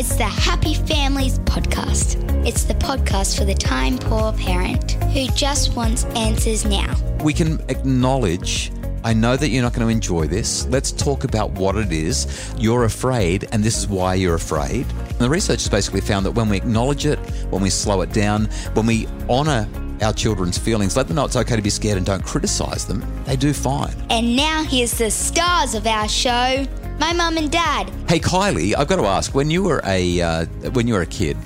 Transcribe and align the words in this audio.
It's 0.00 0.16
the 0.16 0.24
Happy 0.24 0.72
Families 0.72 1.40
Podcast. 1.40 2.16
It's 2.46 2.64
the 2.64 2.72
podcast 2.72 3.36
for 3.36 3.44
the 3.44 3.52
time 3.52 3.98
poor 3.98 4.32
parent 4.32 4.92
who 5.12 5.26
just 5.34 5.76
wants 5.76 6.04
answers 6.16 6.64
now. 6.64 6.96
We 7.22 7.34
can 7.34 7.60
acknowledge. 7.68 8.72
I 9.04 9.12
know 9.12 9.36
that 9.36 9.50
you're 9.50 9.62
not 9.62 9.74
going 9.74 9.86
to 9.86 9.92
enjoy 9.92 10.26
this. 10.26 10.66
Let's 10.68 10.90
talk 10.90 11.24
about 11.24 11.50
what 11.50 11.76
it 11.76 11.92
is. 11.92 12.50
You're 12.56 12.84
afraid, 12.84 13.46
and 13.52 13.62
this 13.62 13.76
is 13.76 13.88
why 13.88 14.14
you're 14.14 14.36
afraid. 14.36 14.86
And 14.90 15.18
the 15.18 15.28
research 15.28 15.58
has 15.58 15.68
basically 15.68 16.00
found 16.00 16.24
that 16.24 16.30
when 16.30 16.48
we 16.48 16.56
acknowledge 16.56 17.04
it, 17.04 17.18
when 17.50 17.60
we 17.60 17.68
slow 17.68 18.00
it 18.00 18.10
down, 18.10 18.46
when 18.72 18.86
we 18.86 19.06
honour 19.28 19.68
our 20.00 20.14
children's 20.14 20.56
feelings, 20.56 20.96
let 20.96 21.08
them 21.08 21.16
know 21.16 21.26
it's 21.26 21.36
okay 21.36 21.56
to 21.56 21.60
be 21.60 21.68
scared 21.68 21.98
and 21.98 22.06
don't 22.06 22.24
criticise 22.24 22.86
them, 22.86 23.04
they 23.26 23.36
do 23.36 23.52
fine. 23.52 23.94
And 24.08 24.34
now 24.34 24.62
here's 24.62 24.96
the 24.96 25.10
stars 25.10 25.74
of 25.74 25.86
our 25.86 26.08
show 26.08 26.66
my 27.00 27.14
mum 27.14 27.38
and 27.38 27.50
dad. 27.50 27.90
Hey 28.08 28.20
Kylie, 28.20 28.76
I've 28.76 28.86
got 28.86 28.96
to 28.96 29.06
ask: 29.06 29.34
when 29.34 29.50
you 29.50 29.64
were 29.64 29.80
a 29.84 30.20
uh, 30.20 30.44
when 30.72 30.86
you 30.86 30.94
were 30.94 31.00
a 31.00 31.06
kid, 31.06 31.36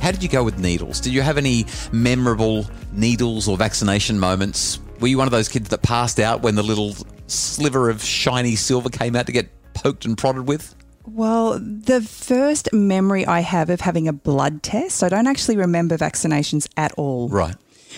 how 0.00 0.12
did 0.12 0.22
you 0.22 0.28
go 0.28 0.44
with 0.44 0.58
needles? 0.58 1.00
Did 1.00 1.14
you 1.14 1.22
have 1.22 1.38
any 1.38 1.66
memorable 1.90 2.66
needles 2.92 3.48
or 3.48 3.56
vaccination 3.56 4.20
moments? 4.20 4.78
Were 5.00 5.08
you 5.08 5.18
one 5.18 5.26
of 5.26 5.32
those 5.32 5.48
kids 5.48 5.70
that 5.70 5.82
passed 5.82 6.20
out 6.20 6.42
when 6.42 6.54
the 6.54 6.62
little 6.62 6.94
sliver 7.26 7.88
of 7.88 8.02
shiny 8.02 8.54
silver 8.54 8.90
came 8.90 9.16
out 9.16 9.26
to 9.26 9.32
get 9.32 9.48
poked 9.74 10.04
and 10.04 10.16
prodded 10.16 10.46
with? 10.46 10.74
Well, 11.06 11.58
the 11.58 12.02
first 12.02 12.68
memory 12.72 13.24
I 13.24 13.40
have 13.40 13.70
of 13.70 13.80
having 13.80 14.08
a 14.08 14.12
blood 14.12 14.62
test, 14.62 15.02
I 15.02 15.08
don't 15.08 15.26
actually 15.26 15.56
remember 15.56 15.96
vaccinations 15.96 16.68
at 16.76 16.92
all. 16.92 17.30
Right. 17.30 17.56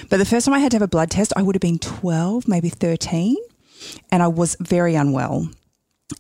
But 0.08 0.18
the 0.18 0.24
first 0.24 0.46
time 0.46 0.54
I 0.54 0.60
had 0.60 0.70
to 0.70 0.76
have 0.76 0.82
a 0.82 0.88
blood 0.88 1.10
test, 1.10 1.32
I 1.34 1.42
would 1.42 1.56
have 1.56 1.60
been 1.60 1.80
12, 1.80 2.46
maybe 2.46 2.68
13, 2.68 3.36
and 4.12 4.22
I 4.22 4.28
was 4.28 4.56
very 4.60 4.94
unwell. 4.94 5.48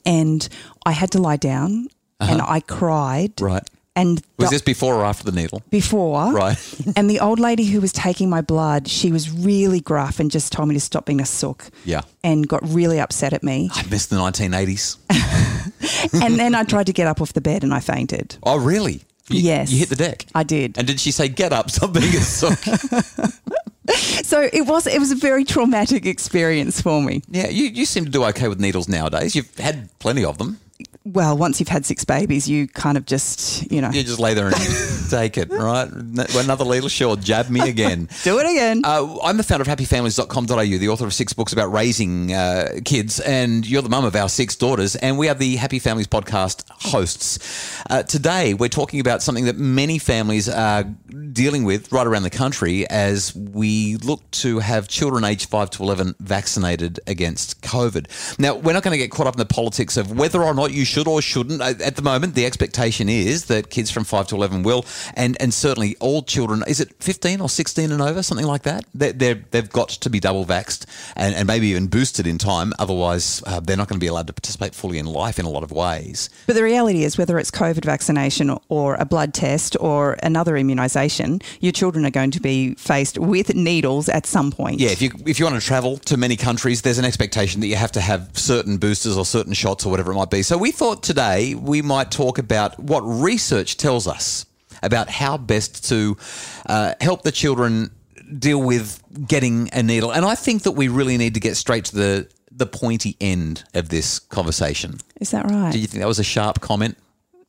And 0.04 0.48
I 0.86 0.92
had 0.92 1.10
to 1.12 1.18
lie 1.20 1.36
down 1.36 1.88
and 2.20 2.40
uh-huh. 2.40 2.52
I 2.52 2.60
cried. 2.60 3.40
Right. 3.40 3.62
And 3.96 4.22
Was 4.38 4.48
the- 4.50 4.54
this 4.54 4.62
before 4.62 4.94
or 4.94 5.04
after 5.04 5.24
the 5.24 5.32
needle? 5.32 5.62
before. 5.68 6.32
Right. 6.32 6.56
and 6.96 7.10
the 7.10 7.20
old 7.20 7.40
lady 7.40 7.64
who 7.64 7.80
was 7.80 7.92
taking 7.92 8.30
my 8.30 8.40
blood, 8.40 8.88
she 8.88 9.10
was 9.10 9.30
really 9.30 9.80
gruff 9.80 10.20
and 10.20 10.30
just 10.30 10.52
told 10.52 10.68
me 10.68 10.74
to 10.74 10.80
stop 10.80 11.06
being 11.06 11.20
a 11.20 11.26
sook. 11.26 11.70
Yeah. 11.84 12.02
And 12.22 12.46
got 12.48 12.66
really 12.68 13.00
upset 13.00 13.32
at 13.32 13.42
me. 13.42 13.68
I 13.74 13.84
missed 13.86 14.10
the 14.10 14.16
1980s. 14.16 14.96
and 16.22 16.38
then 16.38 16.54
I 16.54 16.64
tried 16.64 16.86
to 16.86 16.92
get 16.92 17.06
up 17.08 17.20
off 17.20 17.32
the 17.32 17.40
bed 17.40 17.64
and 17.64 17.74
I 17.74 17.80
fainted. 17.80 18.36
Oh, 18.42 18.58
really? 18.58 19.02
You, 19.28 19.40
Yes. 19.40 19.70
You 19.70 19.78
hit 19.78 19.88
the 19.88 19.96
deck. 19.96 20.26
I 20.34 20.42
did. 20.42 20.76
And 20.76 20.86
did 20.86 20.98
she 20.98 21.12
say, 21.12 21.28
"Get 21.28 21.52
up, 21.52 21.70
stop 21.70 21.92
being 21.92 22.16
a 22.16 22.20
sook"? 22.20 22.58
So 24.30 24.48
it 24.52 24.66
was 24.66 24.86
it 24.86 24.98
was 24.98 25.10
a 25.10 25.16
very 25.16 25.44
traumatic 25.44 26.06
experience 26.06 26.80
for 26.80 27.02
me. 27.02 27.22
yeah, 27.28 27.48
you, 27.48 27.64
you 27.66 27.84
seem 27.84 28.04
to 28.04 28.10
do 28.10 28.24
okay 28.26 28.48
with 28.48 28.60
needles 28.60 28.88
nowadays. 28.88 29.34
You've 29.34 29.52
had 29.58 29.88
plenty 29.98 30.24
of 30.24 30.38
them. 30.38 30.58
Well, 31.04 31.34
once 31.38 31.60
you've 31.60 31.70
had 31.70 31.86
six 31.86 32.04
babies, 32.04 32.46
you 32.46 32.68
kind 32.68 32.98
of 32.98 33.06
just, 33.06 33.70
you 33.72 33.80
know, 33.80 33.88
You 33.90 34.02
just 34.02 34.18
lay 34.18 34.34
there 34.34 34.48
and 34.48 34.56
take 35.10 35.38
it, 35.38 35.50
right? 35.50 35.88
Another 35.90 36.64
little 36.64 36.90
sure, 36.90 37.16
jab 37.16 37.48
me 37.48 37.66
again. 37.66 38.06
do 38.22 38.38
it 38.38 38.44
again. 38.44 38.82
Uh, 38.84 39.18
I'm 39.22 39.38
the 39.38 39.42
founder 39.42 39.62
of 39.62 39.68
happyfamilies.com.au, 39.68 40.78
the 40.78 40.88
author 40.90 41.06
of 41.06 41.14
six 41.14 41.32
books 41.32 41.54
about 41.54 41.72
raising 41.72 42.34
uh, 42.34 42.80
kids, 42.84 43.18
and 43.20 43.66
you're 43.66 43.80
the 43.80 43.88
mum 43.88 44.04
of 44.04 44.14
our 44.14 44.28
six 44.28 44.54
daughters, 44.56 44.94
and 44.94 45.16
we 45.16 45.30
are 45.30 45.34
the 45.34 45.56
Happy 45.56 45.78
Families 45.78 46.06
podcast 46.06 46.64
hosts. 46.68 47.82
Uh, 47.88 48.02
today, 48.02 48.52
we're 48.52 48.68
talking 48.68 49.00
about 49.00 49.22
something 49.22 49.46
that 49.46 49.56
many 49.56 49.98
families 49.98 50.50
are 50.50 50.84
dealing 51.32 51.64
with 51.64 51.90
right 51.92 52.06
around 52.06 52.24
the 52.24 52.30
country 52.30 52.86
as 52.90 53.34
we 53.34 53.96
look 53.96 54.30
to 54.32 54.58
have 54.58 54.86
children 54.86 55.24
aged 55.24 55.48
5 55.48 55.70
to 55.70 55.82
11 55.82 56.14
vaccinated 56.20 57.00
against 57.06 57.62
COVID. 57.62 58.38
Now, 58.38 58.54
we're 58.54 58.74
not 58.74 58.82
going 58.82 58.92
to 58.92 58.98
get 58.98 59.10
caught 59.10 59.26
up 59.26 59.34
in 59.34 59.38
the 59.38 59.46
politics 59.46 59.96
of 59.96 60.18
whether 60.18 60.42
or 60.42 60.52
not 60.52 60.72
you 60.72 60.84
should 60.90 61.06
or 61.06 61.22
shouldn't. 61.22 61.62
At 61.62 61.96
the 61.96 62.02
moment, 62.02 62.34
the 62.34 62.44
expectation 62.44 63.08
is 63.08 63.46
that 63.46 63.70
kids 63.70 63.90
from 63.90 64.04
5 64.04 64.26
to 64.28 64.34
11 64.34 64.62
will, 64.62 64.84
and, 65.14 65.40
and 65.40 65.54
certainly 65.54 65.96
all 66.00 66.22
children, 66.22 66.62
is 66.66 66.80
it 66.80 66.94
15 67.00 67.40
or 67.40 67.48
16 67.48 67.92
and 67.92 68.02
over, 68.02 68.22
something 68.22 68.46
like 68.46 68.62
that? 68.62 68.84
They're, 68.92 69.12
they're, 69.12 69.42
they've 69.50 69.70
got 69.70 69.88
to 69.90 70.10
be 70.10 70.20
double 70.20 70.44
vaxxed 70.44 70.86
and, 71.16 71.34
and 71.34 71.46
maybe 71.46 71.68
even 71.68 71.86
boosted 71.86 72.26
in 72.26 72.38
time. 72.38 72.72
Otherwise, 72.78 73.42
uh, 73.46 73.60
they're 73.60 73.76
not 73.76 73.88
going 73.88 73.98
to 73.98 74.04
be 74.04 74.08
allowed 74.08 74.26
to 74.26 74.32
participate 74.32 74.74
fully 74.74 74.98
in 74.98 75.06
life 75.06 75.38
in 75.38 75.46
a 75.46 75.50
lot 75.50 75.62
of 75.62 75.72
ways. 75.72 76.28
but 76.46 76.54
the 76.54 76.62
reality 76.62 77.04
is, 77.04 77.16
whether 77.16 77.38
it's 77.38 77.50
COVID 77.50 77.84
vaccination 77.84 78.56
or 78.68 78.96
a 78.96 79.04
blood 79.04 79.32
test 79.32 79.76
or 79.80 80.16
another 80.22 80.54
immunisation, 80.54 81.42
your 81.60 81.72
children 81.72 82.04
are 82.04 82.10
going 82.10 82.30
to 82.32 82.40
be 82.40 82.74
faced 82.74 83.18
with 83.18 83.54
needles 83.54 84.08
at 84.08 84.26
some 84.26 84.50
point. 84.50 84.80
Yeah, 84.80 84.90
if 84.90 85.02
you 85.02 85.10
if 85.26 85.38
you 85.38 85.44
want 85.44 85.60
to 85.60 85.66
travel 85.66 85.98
to 85.98 86.16
many 86.16 86.36
countries, 86.36 86.82
there's 86.82 86.98
an 86.98 87.04
expectation 87.04 87.60
that 87.60 87.68
you 87.68 87.76
have 87.76 87.92
to 87.92 88.00
have 88.00 88.30
certain 88.34 88.78
boosters 88.78 89.16
or 89.16 89.24
certain 89.24 89.52
shots 89.52 89.86
or 89.86 89.90
whatever 89.90 90.12
it 90.12 90.14
might 90.14 90.30
be. 90.30 90.42
So 90.42 90.58
we 90.58 90.72
thought 90.80 91.02
today 91.02 91.54
we 91.54 91.82
might 91.82 92.10
talk 92.10 92.38
about 92.38 92.78
what 92.78 93.02
research 93.02 93.76
tells 93.76 94.06
us 94.06 94.46
about 94.82 95.10
how 95.10 95.36
best 95.36 95.86
to 95.86 96.16
uh, 96.64 96.94
help 97.02 97.20
the 97.20 97.30
children 97.30 97.90
deal 98.38 98.62
with 98.62 98.98
getting 99.28 99.68
a 99.74 99.82
needle. 99.82 100.10
And 100.10 100.24
I 100.24 100.34
think 100.34 100.62
that 100.62 100.70
we 100.70 100.88
really 100.88 101.18
need 101.18 101.34
to 101.34 101.40
get 101.40 101.58
straight 101.58 101.84
to 101.86 101.94
the 101.94 102.28
the 102.50 102.64
pointy 102.64 103.14
end 103.20 103.62
of 103.74 103.90
this 103.90 104.20
conversation. 104.20 104.96
Is 105.20 105.32
that 105.32 105.50
right? 105.50 105.70
Do 105.70 105.78
you 105.78 105.86
think 105.86 106.00
that 106.00 106.08
was 106.08 106.18
a 106.18 106.24
sharp 106.24 106.62
comment? 106.62 106.96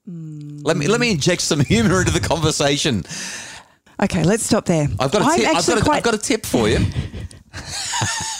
Let 0.05 0.75
me 0.75 0.87
let 0.87 0.99
me 0.99 1.11
inject 1.11 1.41
some 1.41 1.61
humour 1.61 2.01
into 2.01 2.11
the 2.11 2.19
conversation. 2.19 3.05
okay, 4.03 4.25
let's 4.25 4.43
stop 4.43 4.65
there. 4.65 4.89
I've 4.99 5.11
got 5.13 5.21
a 5.21 5.39
tip. 5.39 5.55
I've 5.55 5.65
got 5.65 5.77
a, 5.77 5.83
quite, 5.85 5.97
I've 5.99 6.03
got 6.03 6.15
a 6.15 6.17
tip 6.17 6.45
for 6.45 6.67
you. 6.67 6.79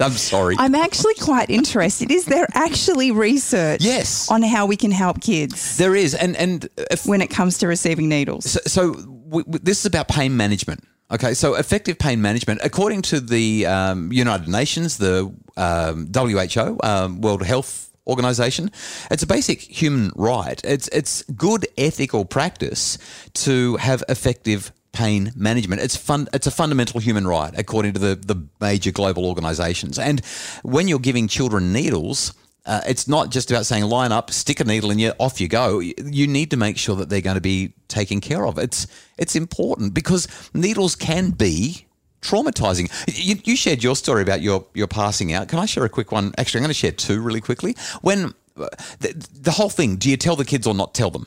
I'm 0.06 0.12
sorry. 0.12 0.56
I'm 0.58 0.74
actually 0.74 1.14
quite 1.14 1.50
interested. 1.50 2.10
Is 2.10 2.24
there 2.24 2.46
actually 2.54 3.10
research 3.10 3.82
Yes. 3.82 4.30
on 4.30 4.42
how 4.42 4.66
we 4.66 4.76
can 4.76 4.90
help 4.90 5.20
kids 5.20 5.76
There 5.76 5.94
is, 5.96 6.14
and 6.14 6.36
and 6.36 6.68
if, 6.90 7.06
when 7.06 7.20
it 7.20 7.28
comes 7.30 7.58
to 7.58 7.66
receiving 7.66 8.08
needles? 8.08 8.50
so, 8.50 8.60
so 8.66 8.92
w- 8.94 9.44
w- 9.44 9.58
this 9.62 9.78
is 9.80 9.86
about 9.86 10.08
pain 10.08 10.36
management. 10.36 10.80
Okay, 11.10 11.34
so 11.34 11.54
effective 11.54 11.98
pain 11.98 12.20
management, 12.20 12.60
according 12.62 13.00
to 13.02 13.18
the 13.20 13.64
um, 13.66 14.12
United 14.12 14.46
Nations, 14.48 14.98
the 14.98 15.32
um, 15.56 16.06
WHO, 16.14 16.76
um, 16.82 17.20
World 17.22 17.42
Health 17.42 17.90
Organization, 18.06 18.70
it's 19.10 19.22
a 19.22 19.26
basic 19.26 19.60
human 19.60 20.12
right. 20.16 20.60
It's 20.64 20.88
it's 20.88 21.22
good 21.36 21.66
ethical 21.76 22.24
practice 22.24 22.98
to 23.44 23.76
have 23.76 24.02
effective 24.08 24.70
pain 24.98 25.32
management. 25.36 25.80
It's 25.80 25.96
fun. 25.96 26.28
It's 26.32 26.46
a 26.46 26.50
fundamental 26.50 27.00
human 27.00 27.26
right, 27.26 27.54
according 27.56 27.92
to 27.94 28.00
the 28.00 28.14
the 28.16 28.36
major 28.60 28.92
global 28.92 29.24
organizations. 29.24 29.98
And 29.98 30.20
when 30.62 30.88
you're 30.88 31.06
giving 31.10 31.28
children 31.28 31.72
needles. 31.72 32.34
Uh, 32.66 32.82
it's 32.86 33.08
not 33.08 33.30
just 33.30 33.50
about 33.50 33.64
saying 33.64 33.82
line 33.84 34.12
up, 34.12 34.30
stick 34.30 34.60
a 34.60 34.64
needle 34.64 34.90
in 34.90 34.98
you, 34.98 35.10
off 35.18 35.40
you 35.40 35.48
go. 35.48 35.78
You 35.80 36.26
need 36.26 36.50
to 36.50 36.58
make 36.58 36.76
sure 36.76 36.96
that 36.96 37.08
they're 37.08 37.22
going 37.22 37.40
to 37.42 37.48
be 37.56 37.72
taken 37.86 38.20
care 38.20 38.44
of. 38.46 38.58
It's 38.58 38.86
it's 39.16 39.34
important 39.34 39.94
because 39.94 40.28
needles 40.52 40.94
can 40.94 41.30
be 41.30 41.86
traumatizing. 42.20 42.86
You, 43.06 43.36
you 43.44 43.56
shared 43.56 43.82
your 43.82 43.96
story 43.96 44.22
about 44.22 44.42
your 44.42 44.66
your 44.74 44.86
passing 44.86 45.32
out. 45.32 45.48
Can 45.48 45.58
I 45.64 45.66
share 45.66 45.86
a 45.86 45.88
quick 45.88 46.12
one? 46.12 46.34
Actually, 46.36 46.58
I'm 46.58 46.64
going 46.64 46.76
to 46.76 46.82
share 46.84 46.92
two 46.92 47.22
really 47.22 47.40
quickly. 47.40 47.74
When 48.02 48.34
uh, 48.58 48.68
the, 49.00 49.28
the 49.48 49.52
whole 49.52 49.70
thing, 49.70 49.96
do 49.96 50.10
you 50.10 50.18
tell 50.18 50.36
the 50.36 50.44
kids 50.44 50.66
or 50.66 50.74
not 50.74 50.92
tell 50.92 51.10
them? 51.10 51.26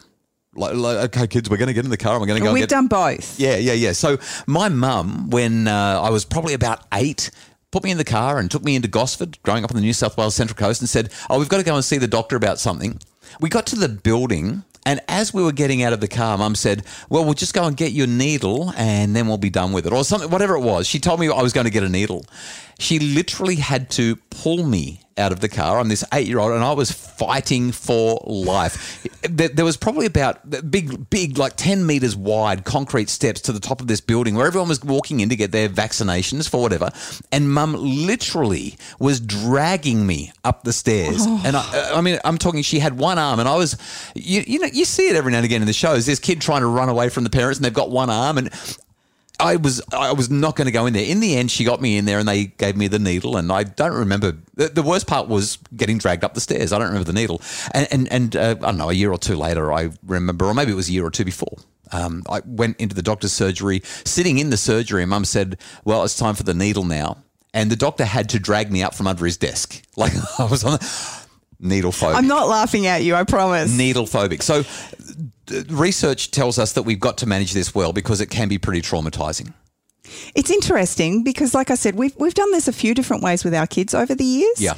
Like, 0.53 0.75
like, 0.75 0.97
okay, 1.15 1.27
kids, 1.27 1.49
we're 1.49 1.57
going 1.57 1.67
to 1.67 1.73
get 1.73 1.85
in 1.85 1.91
the 1.91 1.97
car. 1.97 2.13
and 2.13 2.21
We're 2.21 2.27
going 2.27 2.39
to 2.39 2.43
go. 2.43 2.49
and 2.49 2.53
We've 2.53 2.63
get, 2.63 2.69
done 2.69 2.87
both. 2.87 3.39
yeah, 3.39 3.55
yeah, 3.55 3.73
yeah. 3.73 3.93
So 3.93 4.17
my 4.47 4.67
mum, 4.69 5.29
when 5.29 5.67
uh, 5.67 6.01
I 6.01 6.09
was 6.09 6.25
probably 6.25 6.53
about 6.53 6.83
eight, 6.93 7.31
put 7.71 7.83
me 7.83 7.91
in 7.91 7.97
the 7.97 8.03
car 8.03 8.37
and 8.37 8.51
took 8.51 8.63
me 8.63 8.75
into 8.75 8.89
Gosford, 8.89 9.41
growing 9.43 9.63
up 9.63 9.71
on 9.71 9.75
the 9.75 9.81
New 9.81 9.93
South 9.93 10.17
Wales 10.17 10.35
Central 10.35 10.57
Coast, 10.57 10.81
and 10.81 10.89
said, 10.89 11.09
"Oh, 11.29 11.39
we've 11.39 11.47
got 11.47 11.57
to 11.57 11.63
go 11.63 11.75
and 11.75 11.85
see 11.85 11.97
the 11.97 12.07
doctor 12.07 12.35
about 12.35 12.59
something." 12.59 12.99
We 13.39 13.47
got 13.49 13.65
to 13.67 13.75
the 13.77 13.87
building. 13.89 14.63
And 14.83 14.99
as 15.07 15.31
we 15.31 15.43
were 15.43 15.51
getting 15.51 15.83
out 15.83 15.93
of 15.93 16.01
the 16.01 16.07
car, 16.07 16.37
Mum 16.39 16.55
said, 16.55 16.83
"Well, 17.07 17.23
we'll 17.23 17.35
just 17.35 17.53
go 17.53 17.65
and 17.65 17.77
get 17.77 17.91
your 17.91 18.07
needle, 18.07 18.73
and 18.75 19.15
then 19.15 19.27
we'll 19.27 19.37
be 19.37 19.51
done 19.51 19.71
with 19.73 19.85
it, 19.85 19.93
or 19.93 20.03
something, 20.03 20.29
whatever 20.31 20.55
it 20.55 20.61
was." 20.61 20.87
She 20.87 20.99
told 20.99 21.19
me 21.19 21.29
I 21.29 21.41
was 21.41 21.53
going 21.53 21.65
to 21.65 21.71
get 21.71 21.83
a 21.83 21.89
needle. 21.89 22.25
She 22.79 22.97
literally 22.97 23.57
had 23.57 23.91
to 23.91 24.15
pull 24.31 24.65
me 24.65 25.00
out 25.17 25.31
of 25.31 25.39
the 25.39 25.49
car. 25.49 25.79
I'm 25.79 25.89
this 25.89 26.03
eight 26.13 26.27
year 26.27 26.39
old, 26.39 26.51
and 26.51 26.63
I 26.63 26.73
was 26.73 26.91
fighting 26.91 27.71
for 27.71 28.21
life. 28.25 29.07
There, 29.21 29.49
there 29.49 29.65
was 29.65 29.77
probably 29.77 30.05
about 30.05 30.71
big, 30.71 31.09
big, 31.09 31.37
like 31.37 31.53
10 31.55 31.85
meters 31.85 32.15
wide 32.15 32.65
concrete 32.65 33.09
steps 33.09 33.41
to 33.41 33.51
the 33.51 33.59
top 33.59 33.81
of 33.81 33.87
this 33.87 34.01
building 34.01 34.35
where 34.35 34.47
everyone 34.47 34.69
was 34.69 34.83
walking 34.83 35.19
in 35.19 35.29
to 35.29 35.35
get 35.35 35.51
their 35.51 35.69
vaccinations 35.69 36.49
for 36.49 36.61
whatever. 36.61 36.91
And 37.31 37.51
mum 37.51 37.75
literally 37.75 38.77
was 38.99 39.19
dragging 39.19 40.05
me 40.05 40.31
up 40.43 40.63
the 40.63 40.73
stairs. 40.73 41.17
Oh. 41.19 41.41
And 41.45 41.55
I, 41.55 41.91
I 41.95 42.01
mean, 42.01 42.19
I'm 42.23 42.37
talking, 42.37 42.61
she 42.61 42.79
had 42.79 42.97
one 42.97 43.19
arm, 43.19 43.39
and 43.39 43.47
I 43.47 43.55
was, 43.55 43.77
you, 44.15 44.43
you 44.45 44.59
know, 44.59 44.67
you 44.71 44.85
see 44.85 45.07
it 45.07 45.15
every 45.15 45.31
now 45.31 45.37
and 45.39 45.45
again 45.45 45.61
in 45.61 45.67
the 45.67 45.73
shows. 45.73 46.05
This 46.05 46.19
kid 46.19 46.41
trying 46.41 46.61
to 46.61 46.67
run 46.67 46.89
away 46.89 47.09
from 47.09 47.23
the 47.23 47.29
parents, 47.29 47.59
and 47.59 47.65
they've 47.65 47.73
got 47.73 47.91
one 47.91 48.09
arm, 48.09 48.37
and 48.37 48.49
I 49.41 49.55
was 49.55 49.81
I 49.91 50.13
was 50.13 50.29
not 50.29 50.55
going 50.55 50.65
to 50.65 50.71
go 50.71 50.85
in 50.85 50.93
there. 50.93 51.05
In 51.05 51.19
the 51.19 51.35
end, 51.35 51.51
she 51.51 51.63
got 51.63 51.81
me 51.81 51.97
in 51.97 52.05
there, 52.05 52.19
and 52.19 52.27
they 52.27 52.45
gave 52.45 52.75
me 52.77 52.87
the 52.87 52.99
needle. 52.99 53.37
And 53.37 53.51
I 53.51 53.63
don't 53.63 53.93
remember. 53.93 54.37
The, 54.55 54.69
the 54.69 54.83
worst 54.83 55.07
part 55.07 55.27
was 55.27 55.57
getting 55.75 55.97
dragged 55.97 56.23
up 56.23 56.33
the 56.33 56.41
stairs. 56.41 56.71
I 56.71 56.77
don't 56.77 56.87
remember 56.87 57.11
the 57.11 57.19
needle. 57.19 57.41
And 57.73 57.87
and, 57.91 58.11
and 58.11 58.35
uh, 58.35 58.55
I 58.61 58.65
don't 58.65 58.77
know. 58.77 58.89
A 58.89 58.93
year 58.93 59.11
or 59.11 59.17
two 59.17 59.35
later, 59.35 59.73
I 59.73 59.89
remember, 60.05 60.45
or 60.45 60.53
maybe 60.53 60.71
it 60.71 60.75
was 60.75 60.89
a 60.89 60.93
year 60.93 61.05
or 61.05 61.11
two 61.11 61.25
before. 61.25 61.57
Um, 61.91 62.23
I 62.29 62.41
went 62.45 62.79
into 62.79 62.95
the 62.95 63.01
doctor's 63.01 63.33
surgery. 63.33 63.81
Sitting 64.05 64.37
in 64.37 64.49
the 64.49 64.57
surgery, 64.57 65.05
Mum 65.05 65.25
said, 65.25 65.57
"Well, 65.83 66.03
it's 66.03 66.15
time 66.15 66.35
for 66.35 66.43
the 66.43 66.53
needle 66.53 66.85
now." 66.85 67.17
And 67.53 67.69
the 67.69 67.75
doctor 67.75 68.05
had 68.05 68.29
to 68.29 68.39
drag 68.39 68.71
me 68.71 68.81
up 68.81 68.95
from 68.95 69.07
under 69.07 69.25
his 69.25 69.37
desk, 69.37 69.81
like 69.97 70.13
I 70.39 70.45
was 70.45 70.63
on 70.63 70.73
the 70.79 71.27
needle 71.59 71.91
phobic 71.91 72.15
I'm 72.15 72.27
not 72.27 72.47
laughing 72.47 72.87
at 72.87 73.03
you, 73.03 73.13
I 73.13 73.23
promise. 73.23 73.75
needle 73.75 74.05
phobic. 74.05 74.41
So 74.41 74.63
research 75.69 76.31
tells 76.31 76.57
us 76.57 76.73
that 76.73 76.83
we've 76.83 76.99
got 76.99 77.17
to 77.19 77.25
manage 77.25 77.53
this 77.53 77.73
well 77.75 77.93
because 77.93 78.21
it 78.21 78.27
can 78.27 78.47
be 78.47 78.57
pretty 78.57 78.81
traumatizing. 78.81 79.53
It's 80.35 80.49
interesting 80.49 81.23
because, 81.23 81.53
like 81.53 81.69
I 81.69 81.75
said, 81.75 81.95
we've 81.95 82.15
we've 82.17 82.33
done 82.33 82.51
this 82.51 82.67
a 82.67 82.73
few 82.73 82.93
different 82.93 83.23
ways 83.23 83.43
with 83.43 83.53
our 83.53 83.67
kids 83.67 83.93
over 83.93 84.15
the 84.15 84.23
years. 84.23 84.61
Yeah. 84.61 84.73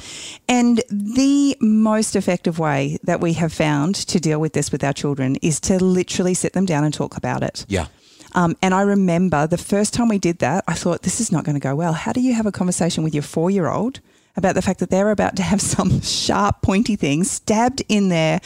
And 0.48 0.82
the 0.88 1.56
most 1.60 2.14
effective 2.14 2.58
way 2.58 2.98
that 3.04 3.20
we 3.20 3.32
have 3.34 3.52
found 3.52 3.94
to 3.94 4.20
deal 4.20 4.38
with 4.38 4.52
this 4.52 4.70
with 4.70 4.84
our 4.84 4.92
children 4.92 5.36
is 5.36 5.60
to 5.60 5.82
literally 5.82 6.34
sit 6.34 6.52
them 6.52 6.66
down 6.66 6.84
and 6.84 6.92
talk 6.92 7.16
about 7.16 7.42
it. 7.42 7.64
Yeah. 7.68 7.86
Um, 8.34 8.56
and 8.62 8.74
I 8.74 8.82
remember 8.82 9.46
the 9.46 9.58
first 9.58 9.94
time 9.94 10.08
we 10.08 10.18
did 10.18 10.38
that, 10.40 10.64
I 10.66 10.74
thought, 10.74 11.02
this 11.02 11.20
is 11.20 11.30
not 11.30 11.44
going 11.44 11.54
to 11.54 11.60
go 11.60 11.74
well. 11.76 11.92
How 11.92 12.12
do 12.12 12.20
you 12.20 12.34
have 12.34 12.46
a 12.46 12.52
conversation 12.52 13.04
with 13.04 13.14
your 13.14 13.22
four 13.22 13.50
year 13.50 13.68
old 13.68 14.00
about 14.36 14.56
the 14.56 14.62
fact 14.62 14.80
that 14.80 14.90
they're 14.90 15.10
about 15.10 15.36
to 15.36 15.42
have 15.42 15.60
some 15.74 16.00
sharp, 16.00 16.62
pointy 16.62 16.96
thing 16.96 17.24
stabbed 17.24 17.82
in 17.88 18.08
their 18.08 18.40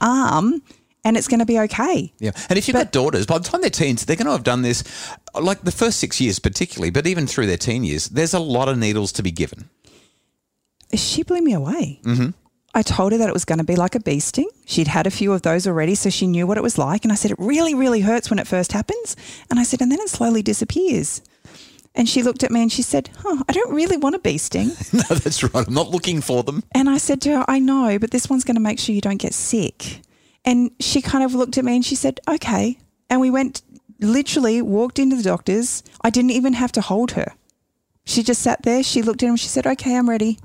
arm 0.00 0.62
and 1.04 1.16
it's 1.16 1.28
going 1.28 1.40
to 1.40 1.46
be 1.46 1.58
okay? 1.60 2.12
Yeah. 2.18 2.32
And 2.48 2.58
if 2.58 2.68
you've 2.68 2.74
got 2.76 2.92
daughters, 2.92 3.26
by 3.26 3.38
the 3.38 3.44
time 3.44 3.60
they're 3.60 3.70
teens, 3.70 4.04
they're 4.04 4.16
going 4.16 4.26
to 4.26 4.32
have 4.32 4.44
done 4.44 4.62
this, 4.62 4.84
like 5.34 5.62
the 5.62 5.72
first 5.72 5.98
six 5.98 6.20
years 6.20 6.38
particularly, 6.38 6.90
but 6.90 7.06
even 7.06 7.26
through 7.26 7.46
their 7.46 7.56
teen 7.56 7.84
years, 7.84 8.08
there's 8.08 8.34
a 8.34 8.40
lot 8.40 8.68
of 8.68 8.78
needles 8.78 9.12
to 9.12 9.22
be 9.22 9.30
given. 9.30 9.68
She 10.94 11.22
blew 11.22 11.40
me 11.40 11.52
away. 11.52 12.00
Mm-hmm. 12.02 12.30
I 12.72 12.82
told 12.82 13.12
her 13.12 13.18
that 13.18 13.28
it 13.28 13.32
was 13.32 13.44
going 13.44 13.58
to 13.58 13.64
be 13.64 13.74
like 13.74 13.94
a 13.94 14.00
bee 14.00 14.20
sting. 14.20 14.48
She'd 14.64 14.86
had 14.86 15.06
a 15.06 15.10
few 15.10 15.32
of 15.32 15.42
those 15.42 15.66
already, 15.66 15.96
so 15.96 16.08
she 16.08 16.26
knew 16.26 16.46
what 16.46 16.56
it 16.56 16.62
was 16.62 16.78
like. 16.78 17.04
And 17.04 17.10
I 17.10 17.16
said, 17.16 17.32
It 17.32 17.38
really, 17.40 17.74
really 17.74 18.00
hurts 18.00 18.30
when 18.30 18.38
it 18.38 18.46
first 18.46 18.72
happens. 18.72 19.16
And 19.50 19.58
I 19.58 19.64
said, 19.64 19.80
And 19.80 19.90
then 19.90 20.00
it 20.00 20.08
slowly 20.08 20.42
disappears. 20.42 21.20
And 21.96 22.08
she 22.08 22.22
looked 22.22 22.44
at 22.44 22.52
me 22.52 22.62
and 22.62 22.70
she 22.70 22.82
said, 22.82 23.10
Oh, 23.24 23.42
I 23.48 23.52
don't 23.52 23.74
really 23.74 23.96
want 23.96 24.14
a 24.14 24.20
bee 24.20 24.38
sting. 24.38 24.68
no, 24.92 25.02
that's 25.10 25.42
right. 25.42 25.66
I'm 25.66 25.74
not 25.74 25.90
looking 25.90 26.20
for 26.20 26.44
them. 26.44 26.62
And 26.72 26.88
I 26.88 26.98
said 26.98 27.20
to 27.22 27.38
her, 27.38 27.44
I 27.48 27.58
know, 27.58 27.98
but 27.98 28.12
this 28.12 28.30
one's 28.30 28.44
going 28.44 28.54
to 28.54 28.60
make 28.60 28.78
sure 28.78 28.94
you 28.94 29.00
don't 29.00 29.16
get 29.16 29.34
sick. 29.34 30.02
And 30.44 30.70
she 30.80 31.02
kind 31.02 31.24
of 31.24 31.34
looked 31.34 31.58
at 31.58 31.64
me 31.64 31.76
and 31.76 31.84
she 31.84 31.94
said, 31.94 32.20
Okay. 32.28 32.78
And 33.08 33.20
we 33.20 33.30
went, 33.30 33.62
literally 34.00 34.62
walked 34.62 34.98
into 34.98 35.16
the 35.16 35.22
doctor's. 35.22 35.82
I 36.02 36.10
didn't 36.10 36.30
even 36.30 36.54
have 36.54 36.72
to 36.72 36.80
hold 36.80 37.12
her. 37.12 37.34
She 38.04 38.22
just 38.22 38.42
sat 38.42 38.62
there. 38.62 38.82
She 38.82 39.02
looked 39.02 39.22
at 39.22 39.28
him. 39.28 39.36
She 39.36 39.48
said, 39.48 39.66
Okay, 39.66 39.96
I'm 39.96 40.08
ready. 40.08 40.38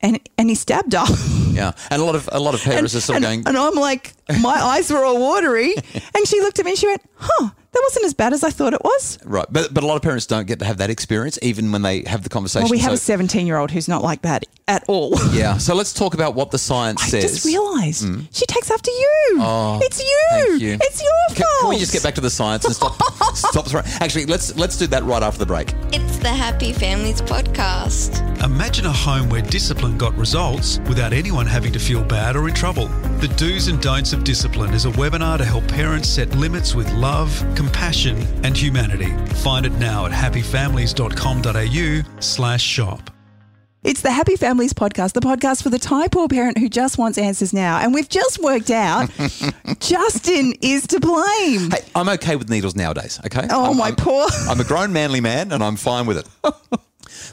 And, 0.00 0.18
and 0.38 0.48
he 0.48 0.54
stabbed 0.54 0.92
her. 0.94 1.04
Yeah. 1.50 1.72
And 1.90 2.00
a 2.00 2.04
lot 2.04 2.14
of 2.14 2.28
a 2.32 2.38
lot 2.38 2.54
of 2.54 2.62
parents 2.62 2.94
are 2.94 3.00
sort 3.00 3.16
and, 3.16 3.24
of 3.24 3.28
going, 3.28 3.48
and 3.48 3.56
I'm 3.58 3.74
like, 3.74 4.14
my 4.40 4.54
eyes 4.54 4.90
were 4.90 5.04
all 5.04 5.20
watery. 5.20 5.74
And 6.14 6.26
she 6.26 6.40
looked 6.40 6.58
at 6.58 6.64
me 6.64 6.70
and 6.70 6.78
she 6.78 6.86
went, 6.86 7.02
huh, 7.16 7.50
that 7.72 7.80
wasn't 7.84 8.04
as 8.06 8.14
bad 8.14 8.32
as 8.32 8.42
I 8.42 8.50
thought 8.50 8.72
it 8.74 8.82
was. 8.82 9.18
right. 9.24 9.46
But 9.50 9.72
but 9.72 9.82
a 9.84 9.86
lot 9.86 9.96
of 9.96 10.02
parents 10.02 10.26
don't 10.26 10.46
get 10.46 10.58
to 10.60 10.64
have 10.64 10.78
that 10.78 10.90
experience 10.90 11.38
even 11.42 11.70
when 11.72 11.82
they 11.82 12.02
have 12.02 12.22
the 12.22 12.28
conversation. 12.28 12.64
Well, 12.64 12.70
we 12.70 12.78
have 12.78 12.90
So- 12.90 12.94
a 12.94 12.98
17 12.98 13.46
year 13.46 13.56
old 13.58 13.70
who's 13.70 13.88
not 13.88 14.02
like 14.02 14.22
that 14.22 14.44
at 14.68 14.84
all. 14.88 15.14
Yeah. 15.32 15.58
So 15.58 15.74
let's 15.74 15.92
talk 15.94 16.14
about 16.14 16.34
what 16.34 16.50
the 16.50 16.58
science 16.58 17.02
I 17.02 17.06
says. 17.06 17.22
just 17.30 17.44
realised 17.46 18.04
mm. 18.04 18.26
she 18.32 18.44
takes 18.46 18.70
after 18.70 18.90
you. 18.90 19.36
Oh, 19.38 19.78
it's 19.82 20.00
you. 20.00 20.20
Thank 20.30 20.62
you. 20.62 20.78
It's 20.80 21.00
your 21.02 21.12
Can, 21.28 21.36
fault. 21.36 21.60
can 21.60 21.68
we 21.70 21.78
just 21.78 21.92
get 21.92 22.02
back 22.02 22.14
to 22.16 22.20
the 22.20 22.30
science 22.30 22.64
and 22.64 22.74
stop? 22.74 23.00
stop 23.34 23.66
throwing. 23.68 23.86
Actually, 24.00 24.26
let's 24.26 24.56
let's 24.56 24.76
do 24.76 24.86
that 24.88 25.04
right 25.04 25.22
after 25.22 25.38
the 25.38 25.46
break. 25.46 25.72
It's 25.92 26.18
the 26.18 26.28
Happy 26.28 26.72
Families 26.72 27.22
Podcast. 27.22 28.20
Imagine 28.42 28.86
a 28.86 28.92
home 28.92 29.28
where 29.30 29.42
discipline 29.42 29.96
got 29.96 30.14
results 30.16 30.80
without 30.88 31.12
anyone 31.12 31.46
having 31.46 31.72
to 31.72 31.78
feel 31.78 32.02
bad 32.02 32.34
or 32.36 32.48
in 32.48 32.54
trouble. 32.54 32.88
The 33.20 33.28
Do's 33.36 33.68
and 33.68 33.80
Don'ts 33.82 34.12
of 34.14 34.24
Discipline 34.24 34.72
is 34.72 34.86
a 34.86 34.90
webinar 34.92 35.36
to 35.38 35.44
help 35.44 35.66
parents 35.68 36.08
set 36.08 36.34
limits 36.36 36.74
with 36.74 36.90
love, 36.94 37.44
compassion, 37.54 38.16
and 38.44 38.56
humanity. 38.56 39.12
Find 39.42 39.66
it 39.66 39.72
now 39.74 40.06
at 40.06 40.12
happyfamilies.com.au 40.12 42.20
slash 42.20 42.62
shop. 42.62 43.10
It's 43.82 44.00
the 44.02 44.10
Happy 44.10 44.36
Families 44.36 44.72
podcast, 44.74 45.12
the 45.12 45.20
podcast 45.20 45.62
for 45.62 45.68
the 45.70 45.78
Thai 45.78 46.08
poor 46.08 46.28
parent 46.28 46.56
who 46.58 46.68
just 46.70 46.96
wants 46.98 47.16
answers 47.18 47.52
now. 47.52 47.78
And 47.78 47.92
we've 47.94 48.08
just 48.08 48.38
worked 48.42 48.70
out 48.70 49.10
Justin 49.80 50.54
is 50.62 50.86
to 50.88 50.98
blame. 51.00 51.70
Hey, 51.70 51.80
I'm 51.94 52.08
okay 52.10 52.36
with 52.36 52.48
needles 52.50 52.74
nowadays. 52.74 53.20
Okay. 53.26 53.46
Oh, 53.50 53.70
I'm, 53.70 53.76
my 53.76 53.84
I'm- 53.86 53.96
poor- 53.96 54.28
I'm 54.48 54.60
a 54.60 54.64
grown 54.64 54.92
manly 54.94 55.20
man, 55.20 55.52
and 55.52 55.62
I'm 55.62 55.76
fine 55.76 56.06
with 56.06 56.16
it. 56.18 56.26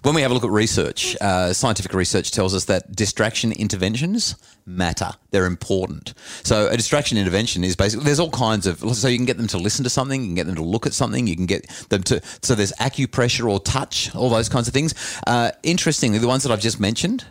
when 0.03 0.15
we 0.15 0.21
have 0.21 0.31
a 0.31 0.33
look 0.33 0.43
at 0.43 0.49
research, 0.49 1.15
uh, 1.21 1.53
scientific 1.53 1.93
research 1.93 2.31
tells 2.31 2.53
us 2.53 2.65
that 2.65 2.95
distraction 2.95 3.51
interventions 3.51 4.35
matter. 4.65 5.11
They're 5.31 5.45
important. 5.45 6.13
So 6.43 6.67
a 6.67 6.75
distraction 6.77 7.17
intervention 7.17 7.63
is 7.63 7.75
basically 7.75 8.05
there's 8.05 8.19
all 8.19 8.31
kinds 8.31 8.67
of 8.67 8.79
so 8.95 9.07
you 9.07 9.17
can 9.17 9.25
get 9.25 9.37
them 9.37 9.47
to 9.47 9.57
listen 9.57 9.83
to 9.83 9.89
something, 9.89 10.21
you 10.21 10.27
can 10.27 10.35
get 10.35 10.45
them 10.45 10.55
to 10.55 10.63
look 10.63 10.85
at 10.85 10.93
something, 10.93 11.27
you 11.27 11.35
can 11.35 11.45
get 11.45 11.67
them 11.89 12.03
to 12.03 12.21
so 12.41 12.55
there's 12.55 12.73
acupressure 12.73 13.49
or 13.49 13.59
touch, 13.59 14.13
all 14.15 14.29
those 14.29 14.49
kinds 14.49 14.67
of 14.67 14.73
things. 14.73 14.93
Uh, 15.25 15.51
interestingly, 15.63 16.19
the 16.19 16.27
ones 16.27 16.43
that 16.43 16.51
I've 16.51 16.61
just 16.61 16.79
mentioned. 16.79 17.25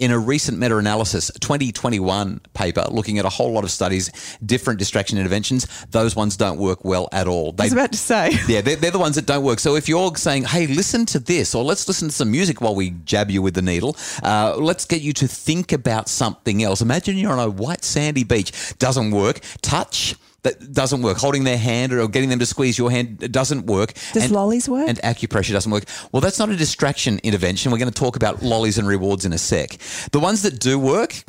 In 0.00 0.10
a 0.10 0.18
recent 0.18 0.58
meta 0.58 0.78
analysis, 0.78 1.30
2021 1.40 2.40
paper 2.54 2.86
looking 2.90 3.18
at 3.18 3.26
a 3.26 3.28
whole 3.28 3.52
lot 3.52 3.64
of 3.64 3.70
studies, 3.70 4.10
different 4.44 4.78
distraction 4.78 5.18
interventions, 5.18 5.68
those 5.90 6.16
ones 6.16 6.38
don't 6.38 6.58
work 6.58 6.86
well 6.86 7.10
at 7.12 7.28
all. 7.28 7.52
They 7.52 7.64
I 7.64 7.66
was 7.66 7.72
about 7.74 7.92
to 7.92 7.98
say. 7.98 8.30
yeah, 8.48 8.62
they're, 8.62 8.76
they're 8.76 8.90
the 8.90 8.98
ones 8.98 9.16
that 9.16 9.26
don't 9.26 9.44
work. 9.44 9.58
So 9.58 9.76
if 9.76 9.90
you're 9.90 10.16
saying, 10.16 10.44
hey, 10.44 10.66
listen 10.66 11.04
to 11.04 11.18
this, 11.18 11.54
or 11.54 11.62
let's 11.64 11.86
listen 11.86 12.08
to 12.08 12.14
some 12.14 12.30
music 12.30 12.62
while 12.62 12.74
we 12.74 12.92
jab 13.04 13.30
you 13.30 13.42
with 13.42 13.52
the 13.52 13.60
needle, 13.60 13.94
uh, 14.22 14.56
let's 14.56 14.86
get 14.86 15.02
you 15.02 15.12
to 15.12 15.28
think 15.28 15.70
about 15.70 16.08
something 16.08 16.62
else. 16.62 16.80
Imagine 16.80 17.18
you're 17.18 17.32
on 17.32 17.38
a 17.38 17.50
white 17.50 17.84
sandy 17.84 18.24
beach. 18.24 18.78
Doesn't 18.78 19.10
work. 19.10 19.40
Touch. 19.60 20.14
That 20.42 20.72
doesn't 20.72 21.02
work. 21.02 21.18
Holding 21.18 21.44
their 21.44 21.58
hand 21.58 21.92
or 21.92 22.08
getting 22.08 22.30
them 22.30 22.38
to 22.38 22.46
squeeze 22.46 22.78
your 22.78 22.90
hand 22.90 23.32
doesn't 23.32 23.66
work. 23.66 23.92
Does 24.12 24.30
lollies 24.30 24.68
work? 24.68 24.88
And 24.88 24.98
acupressure 24.98 25.52
doesn't 25.52 25.70
work. 25.70 25.84
Well, 26.12 26.20
that's 26.20 26.38
not 26.38 26.48
a 26.48 26.56
distraction 26.56 27.20
intervention. 27.22 27.70
We're 27.70 27.78
going 27.78 27.92
to 27.92 27.98
talk 27.98 28.16
about 28.16 28.42
lollies 28.42 28.78
and 28.78 28.88
rewards 28.88 29.24
in 29.24 29.32
a 29.32 29.38
sec. 29.38 29.78
The 30.12 30.20
ones 30.20 30.42
that 30.42 30.58
do 30.58 30.78
work, 30.78 31.24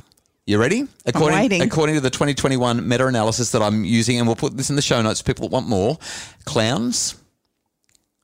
you 0.45 0.57
ready? 0.57 0.87
According, 1.05 1.39
waiting. 1.39 1.61
according 1.61 1.95
to 1.95 2.01
the 2.01 2.09
2021 2.09 2.87
meta 2.87 3.05
analysis 3.05 3.51
that 3.51 3.61
I'm 3.61 3.83
using, 3.83 4.17
and 4.17 4.27
we'll 4.27 4.35
put 4.35 4.55
this 4.57 4.69
in 4.69 4.75
the 4.75 4.81
show 4.81 5.01
notes 5.01 5.21
people 5.21 5.47
that 5.47 5.53
want 5.53 5.67
more, 5.67 5.97
clowns. 6.45 7.20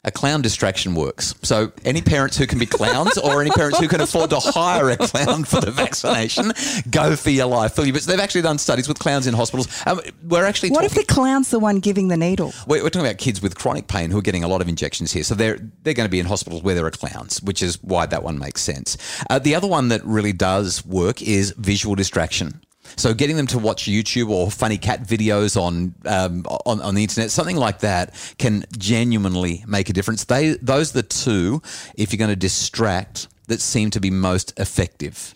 A 0.07 0.11
clown 0.11 0.41
distraction 0.41 0.95
works. 0.95 1.35
So, 1.43 1.73
any 1.83 2.01
parents 2.01 2.37
who 2.37 2.47
can 2.47 2.59
be 2.59 2.65
clowns 2.65 3.17
or 3.17 3.41
any 3.41 3.51
parents 3.51 3.77
who 3.77 3.89
can 3.89 3.99
afford 3.99 4.29
to 4.29 4.39
hire 4.39 4.89
a 4.89 4.95
clown 4.95 5.43
for 5.43 5.59
the 5.59 5.69
vaccination, 5.69 6.53
go 6.89 7.17
for 7.17 7.29
your 7.29 7.47
life. 7.47 7.75
But 7.75 7.93
they've 7.93 8.17
actually 8.17 8.43
done 8.43 8.57
studies 8.57 8.87
with 8.87 8.99
clowns 8.99 9.27
in 9.27 9.33
hospitals. 9.33 9.67
Um, 9.85 9.99
we're 10.25 10.45
actually 10.45 10.69
What 10.69 10.85
if 10.85 10.93
the 10.93 11.03
clown's 11.03 11.49
the 11.49 11.59
one 11.59 11.79
giving 11.79 12.07
the 12.07 12.15
needle? 12.15 12.53
we're, 12.67 12.83
we're 12.83 12.89
talking 12.89 13.05
about 13.05 13.17
kids 13.17 13.41
with 13.41 13.57
chronic 13.57 13.89
pain 13.89 14.09
who 14.09 14.17
are 14.17 14.21
getting 14.21 14.45
a 14.45 14.47
lot 14.47 14.61
of 14.61 14.69
injections 14.69 15.11
here. 15.11 15.23
So 15.23 15.35
they're 15.35 15.59
they're 15.83 15.93
going 15.93 16.07
to 16.07 16.11
be 16.11 16.21
in 16.21 16.25
hospitals 16.25 16.63
where 16.63 16.73
there 16.73 16.85
are 16.85 16.91
clowns, 16.91 17.41
which 17.43 17.61
is 17.61 17.83
why 17.83 18.05
that 18.05 18.23
one 18.23 18.39
makes 18.39 18.61
sense. 18.61 18.97
Uh, 19.29 19.39
the 19.39 19.55
other 19.55 19.67
one 19.67 19.89
that 19.89 20.05
really 20.05 20.31
does 20.31 20.85
work 20.85 21.21
is 21.21 21.51
visual 21.57 21.95
distraction. 21.95 22.61
So 22.95 23.13
getting 23.13 23.35
them 23.35 23.47
to 23.47 23.59
watch 23.59 23.85
YouTube 23.85 24.29
or 24.29 24.49
funny 24.49 24.77
cat 24.77 25.03
videos 25.03 25.59
on 25.59 25.93
um, 26.05 26.45
on, 26.65 26.81
on 26.81 26.95
the 26.95 27.03
internet, 27.03 27.31
something 27.31 27.57
like 27.57 27.79
that, 27.79 28.13
can 28.37 28.65
genuinely 28.77 29.63
make 29.67 29.89
a 29.89 29.93
difference. 29.93 30.25
They 30.25 30.57
those 30.61 30.91
are 30.91 31.01
the 31.01 31.07
two, 31.07 31.61
if 31.95 32.11
you're 32.11 32.17
going 32.17 32.29
to 32.29 32.35
distract, 32.35 33.27
that 33.47 33.61
seem 33.61 33.89
to 33.91 33.99
be 33.99 34.11
most 34.11 34.57
effective. 34.59 35.35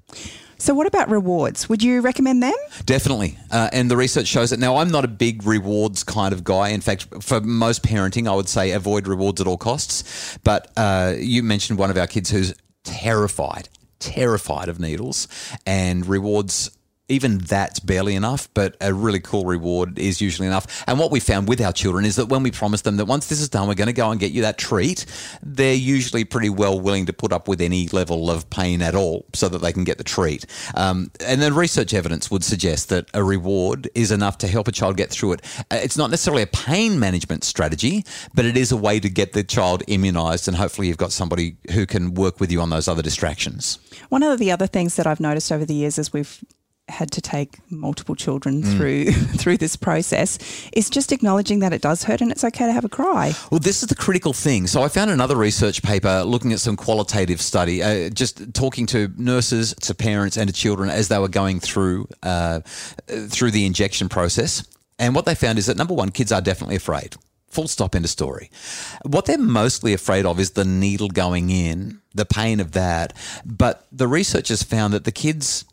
So, 0.62 0.76
what 0.76 0.86
about 0.86 1.10
rewards? 1.10 1.68
Would 1.70 1.82
you 1.82 2.02
recommend 2.02 2.44
them? 2.44 2.54
Definitely. 2.86 3.36
Uh, 3.50 3.70
and 3.74 3.90
the 3.90 3.98
research 3.98 4.28
shows 4.28 4.52
that. 4.52 4.60
Now, 4.60 4.78
I'm 4.78 4.92
not 4.92 5.04
a 5.04 5.08
big 5.08 5.44
rewards 5.44 6.04
kind 6.04 6.34
of 6.34 6.44
guy. 6.44 6.70
In 6.70 6.82
fact, 6.82 7.08
for 7.24 7.42
most 7.42 7.82
parenting, 7.82 8.30
I 8.30 8.36
would 8.36 8.48
say 8.48 8.70
avoid 8.70 9.08
rewards 9.08 9.42
at 9.42 9.48
all 9.48 9.58
costs. 9.58 10.38
But 10.44 10.72
uh, 10.78 11.16
you 11.18 11.42
mentioned 11.42 11.80
one 11.80 11.90
of 11.90 11.98
our 11.98 12.06
kids 12.06 12.30
who's 12.30 12.54
terrified, 12.84 13.70
terrified 13.98 14.70
of 14.70 14.80
needles, 14.80 15.28
and 15.66 16.06
rewards. 16.06 16.70
Even 17.12 17.38
that's 17.40 17.80
barely 17.80 18.16
enough, 18.16 18.48
but 18.54 18.78
a 18.80 18.94
really 18.94 19.20
cool 19.20 19.46
reward 19.46 20.00
is 20.00 20.22
usually 20.22 20.48
enough. 20.48 20.84
And 20.88 20.98
what 20.98 21.12
we 21.12 21.20
found 21.20 21.48
with 21.48 21.62
our 21.62 21.74
children 21.74 22.06
is 22.06 22.16
that 22.16 22.28
when 22.28 22.42
we 22.42 22.52
promise 22.52 22.82
them 22.82 22.98
that 22.98 23.06
once 23.06 23.28
this 23.28 23.42
is 23.42 23.50
done, 23.50 23.68
we're 23.68 23.76
going 23.76 23.88
to 23.88 23.94
go 23.94 24.10
and 24.10 24.20
get 24.20 24.32
you 24.32 24.42
that 24.44 24.58
treat, 24.58 25.06
they're 25.44 25.74
usually 25.74 26.24
pretty 26.24 26.50
well 26.50 26.80
willing 26.80 27.06
to 27.08 27.14
put 27.14 27.34
up 27.34 27.48
with 27.48 27.62
any 27.62 27.88
level 27.90 28.32
of 28.32 28.50
pain 28.50 28.82
at 28.82 28.96
all 28.96 29.26
so 29.34 29.50
that 29.50 29.60
they 29.60 29.74
can 29.74 29.84
get 29.84 29.98
the 29.98 30.04
treat. 30.04 30.46
Um, 30.76 31.12
and 31.26 31.42
then 31.42 31.54
research 31.54 31.94
evidence 31.94 32.32
would 32.32 32.44
suggest 32.44 32.90
that 32.90 33.08
a 33.14 33.24
reward 33.24 33.90
is 33.94 34.12
enough 34.12 34.38
to 34.40 34.48
help 34.48 34.68
a 34.68 34.72
child 34.72 34.98
get 34.98 35.10
through 35.10 35.34
it. 35.34 35.42
Uh, 35.70 35.80
It's 35.84 35.98
not 35.98 36.10
necessarily 36.10 36.44
a 36.44 36.48
pain 36.48 37.00
management 37.00 37.44
strategy, 37.44 38.06
but 38.34 38.46
it 38.46 38.56
is 38.56 38.72
a 38.72 38.78
way 38.78 39.00
to 39.00 39.10
get 39.10 39.34
the 39.34 39.44
child 39.44 39.84
immunized. 39.88 40.48
And 40.48 40.56
hopefully, 40.56 40.88
you've 40.88 40.98
got 40.98 41.12
somebody 41.12 41.58
who 41.72 41.86
can 41.86 42.14
work 42.14 42.40
with 42.40 42.52
you 42.52 42.62
on 42.62 42.70
those 42.70 42.88
other 42.88 43.02
distractions. 43.02 43.80
One 44.10 44.24
of 44.24 44.40
the 44.40 44.52
other 44.52 44.68
things 44.68 44.96
that 44.96 45.06
I've 45.08 45.20
noticed 45.20 45.52
over 45.52 45.66
the 45.66 45.74
years 45.74 46.00
as 46.00 46.14
we've 46.14 46.44
had 46.92 47.12
to 47.12 47.22
take 47.22 47.60
multiple 47.72 48.16
children 48.16 48.64
through 48.64 49.12
through 49.42 49.58
this 49.58 49.76
process 49.76 50.38
is 50.74 50.90
just 50.90 51.12
acknowledging 51.12 51.60
that 51.60 51.74
it 51.74 51.82
does 51.82 52.04
hurt 52.04 52.22
and 52.22 52.32
it's 52.32 52.44
okay 52.44 52.66
to 52.66 52.72
have 52.72 52.86
a 52.86 52.90
cry. 52.90 53.34
Well, 53.50 53.60
this 53.60 53.82
is 53.82 53.90
the 53.90 53.96
critical 53.96 54.34
thing. 54.34 54.68
So 54.68 54.84
I 54.84 54.88
found 54.88 55.10
another 55.12 55.36
research 55.36 55.82
paper 55.82 56.24
looking 56.24 56.54
at 56.54 56.60
some 56.60 56.76
qualitative 56.76 57.42
study, 57.42 57.82
uh, 57.82 58.10
just 58.10 58.54
talking 58.54 58.86
to 58.88 59.12
nurses, 59.18 59.74
to 59.82 59.96
parents, 59.96 60.38
and 60.38 60.48
to 60.48 60.54
children 60.54 60.90
as 60.90 61.08
they 61.08 61.18
were 61.18 61.30
going 61.30 61.60
through 61.60 62.08
uh, 62.24 62.62
through 63.08 63.52
the 63.52 63.66
injection 63.66 64.10
process. 64.10 64.64
And 65.00 65.16
what 65.16 65.26
they 65.26 65.36
found 65.36 65.58
is 65.58 65.66
that 65.66 65.78
number 65.78 65.96
one, 65.96 66.12
kids 66.12 66.32
are 66.32 66.42
definitely 66.42 66.76
afraid. 66.76 67.16
Full 67.50 67.68
stop. 67.68 67.96
End 67.96 68.06
of 68.06 68.12
story. 68.12 68.50
What 69.04 69.26
they're 69.26 69.38
mostly 69.38 69.94
afraid 69.94 70.26
of 70.26 70.40
is 70.40 70.52
the 70.52 70.64
needle 70.64 71.10
going 71.10 71.50
in, 71.50 72.02
the 72.14 72.26
pain 72.26 72.62
of 72.62 72.72
that. 72.74 73.14
But 73.44 73.86
the 73.92 74.08
researchers 74.08 74.64
found 74.64 74.94
that 74.94 75.04
the 75.04 75.12
kids 75.12 75.66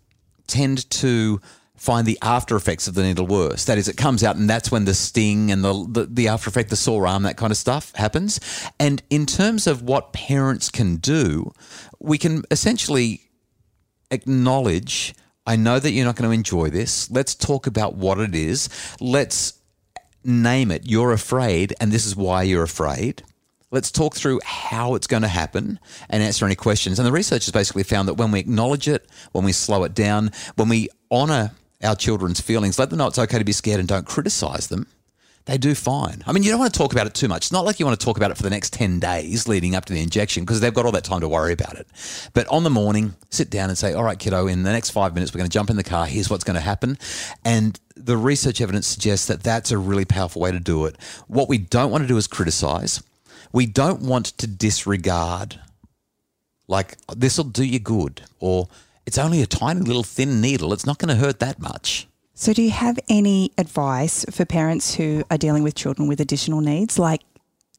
tend 0.48 0.88
to 0.90 1.40
find 1.76 2.06
the 2.06 2.18
after 2.22 2.56
effects 2.56 2.88
of 2.88 2.94
the 2.94 3.04
needle 3.04 3.26
worse. 3.26 3.64
That 3.66 3.78
is, 3.78 3.86
it 3.86 3.96
comes 3.96 4.24
out, 4.24 4.36
and 4.36 4.50
that's 4.50 4.70
when 4.70 4.84
the 4.84 4.94
sting 4.94 5.52
and 5.52 5.62
the, 5.62 5.86
the, 5.88 6.06
the 6.06 6.28
after 6.28 6.48
effect, 6.48 6.70
the 6.70 6.76
sore 6.76 7.06
arm, 7.06 7.22
that 7.22 7.36
kind 7.36 7.52
of 7.52 7.56
stuff 7.56 7.94
happens. 7.94 8.40
And 8.80 9.02
in 9.10 9.26
terms 9.26 9.66
of 9.66 9.82
what 9.82 10.12
parents 10.12 10.70
can 10.70 10.96
do, 10.96 11.52
we 12.00 12.18
can 12.18 12.42
essentially 12.50 13.30
acknowledge 14.10 15.14
I 15.46 15.56
know 15.56 15.78
that 15.78 15.92
you're 15.92 16.04
not 16.04 16.16
going 16.16 16.28
to 16.28 16.34
enjoy 16.34 16.68
this. 16.68 17.10
Let's 17.10 17.34
talk 17.34 17.66
about 17.66 17.94
what 17.94 18.18
it 18.18 18.34
is. 18.34 18.68
Let's 19.00 19.54
name 20.22 20.70
it. 20.70 20.82
You're 20.84 21.12
afraid, 21.12 21.74
and 21.80 21.90
this 21.90 22.04
is 22.04 22.14
why 22.14 22.42
you're 22.42 22.64
afraid. 22.64 23.22
Let's 23.70 23.90
talk 23.90 24.14
through 24.14 24.40
how 24.44 24.94
it's 24.94 25.06
going 25.06 25.22
to 25.22 25.28
happen 25.28 25.78
and 26.08 26.22
answer 26.22 26.46
any 26.46 26.54
questions. 26.54 26.98
And 26.98 27.06
the 27.06 27.12
research 27.12 27.44
has 27.44 27.52
basically 27.52 27.82
found 27.82 28.08
that 28.08 28.14
when 28.14 28.30
we 28.30 28.40
acknowledge 28.40 28.88
it, 28.88 29.06
when 29.32 29.44
we 29.44 29.52
slow 29.52 29.84
it 29.84 29.94
down, 29.94 30.30
when 30.56 30.70
we 30.70 30.88
honor 31.10 31.52
our 31.82 31.94
children's 31.94 32.40
feelings, 32.40 32.78
let 32.78 32.88
them 32.88 32.98
know 32.98 33.08
it's 33.08 33.18
okay 33.18 33.38
to 33.38 33.44
be 33.44 33.52
scared 33.52 33.78
and 33.78 33.88
don't 33.88 34.06
criticize 34.06 34.68
them, 34.68 34.86
they 35.48 35.56
do 35.56 35.74
fine. 35.74 36.22
I 36.26 36.32
mean, 36.32 36.42
you 36.42 36.50
don't 36.50 36.60
want 36.60 36.72
to 36.72 36.78
talk 36.78 36.92
about 36.92 37.06
it 37.06 37.14
too 37.14 37.26
much. 37.26 37.46
It's 37.46 37.52
not 37.52 37.64
like 37.64 37.78
you 37.80 37.86
want 37.86 37.98
to 37.98 38.04
talk 38.04 38.18
about 38.18 38.30
it 38.30 38.36
for 38.36 38.42
the 38.42 38.50
next 38.50 38.74
10 38.74 39.00
days 39.00 39.48
leading 39.48 39.74
up 39.74 39.86
to 39.86 39.94
the 39.94 40.02
injection 40.02 40.44
because 40.44 40.60
they've 40.60 40.74
got 40.74 40.84
all 40.84 40.92
that 40.92 41.04
time 41.04 41.20
to 41.20 41.28
worry 41.28 41.54
about 41.54 41.76
it. 41.76 41.86
But 42.34 42.46
on 42.48 42.64
the 42.64 42.70
morning, 42.70 43.14
sit 43.30 43.48
down 43.48 43.70
and 43.70 43.78
say, 43.78 43.94
all 43.94 44.04
right, 44.04 44.18
kiddo, 44.18 44.46
in 44.46 44.62
the 44.62 44.72
next 44.72 44.90
five 44.90 45.14
minutes, 45.14 45.32
we're 45.32 45.38
going 45.38 45.48
to 45.48 45.54
jump 45.54 45.70
in 45.70 45.76
the 45.76 45.84
car. 45.84 46.06
Here's 46.06 46.28
what's 46.28 46.44
going 46.44 46.56
to 46.56 46.60
happen. 46.60 46.98
And 47.46 47.80
the 47.96 48.18
research 48.18 48.60
evidence 48.60 48.86
suggests 48.86 49.26
that 49.28 49.42
that's 49.42 49.70
a 49.70 49.78
really 49.78 50.04
powerful 50.04 50.42
way 50.42 50.52
to 50.52 50.60
do 50.60 50.84
it. 50.84 50.96
What 51.28 51.48
we 51.48 51.56
don't 51.56 51.90
want 51.90 52.02
to 52.02 52.08
do 52.08 52.18
is 52.18 52.26
criticize. 52.26 53.02
We 53.52 53.66
don't 53.66 54.02
want 54.02 54.26
to 54.38 54.46
disregard, 54.46 55.60
like, 56.66 56.96
this 57.16 57.38
will 57.38 57.44
do 57.44 57.64
you 57.64 57.78
good, 57.78 58.22
or 58.40 58.68
it's 59.06 59.18
only 59.18 59.42
a 59.42 59.46
tiny 59.46 59.80
little 59.80 60.02
thin 60.02 60.40
needle. 60.40 60.72
It's 60.72 60.86
not 60.86 60.98
going 60.98 61.08
to 61.08 61.16
hurt 61.16 61.40
that 61.40 61.58
much. 61.58 62.06
So, 62.34 62.52
do 62.52 62.62
you 62.62 62.70
have 62.70 62.98
any 63.08 63.52
advice 63.58 64.24
for 64.30 64.44
parents 64.44 64.94
who 64.94 65.24
are 65.30 65.38
dealing 65.38 65.62
with 65.62 65.74
children 65.74 66.06
with 66.08 66.20
additional 66.20 66.60
needs 66.60 66.98
like 66.98 67.22